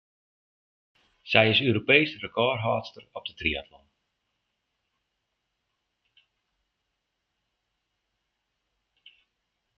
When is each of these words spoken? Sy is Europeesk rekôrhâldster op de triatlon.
Sy 1.31 1.43
is 1.53 1.59
Europeesk 1.69 2.15
rekôrhâldster 2.23 3.05
op 3.17 3.23
de 3.27 3.33
triatlon. 3.39 3.87